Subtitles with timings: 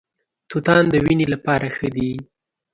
[0.49, 2.11] توتان د وینې لپاره ښه دي.